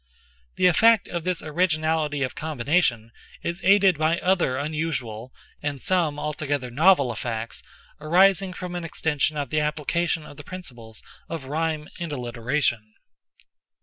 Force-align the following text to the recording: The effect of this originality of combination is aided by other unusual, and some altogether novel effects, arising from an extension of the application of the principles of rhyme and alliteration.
The 0.55 0.65
effect 0.65 1.07
of 1.07 1.25
this 1.25 1.43
originality 1.43 2.23
of 2.23 2.33
combination 2.33 3.11
is 3.43 3.63
aided 3.63 3.99
by 3.99 4.17
other 4.17 4.57
unusual, 4.57 5.31
and 5.61 5.79
some 5.79 6.17
altogether 6.17 6.71
novel 6.71 7.11
effects, 7.11 7.61
arising 7.99 8.51
from 8.53 8.73
an 8.73 8.83
extension 8.83 9.37
of 9.37 9.51
the 9.51 9.59
application 9.59 10.25
of 10.25 10.37
the 10.37 10.43
principles 10.43 11.03
of 11.29 11.43
rhyme 11.43 11.87
and 11.99 12.11
alliteration. 12.11 12.95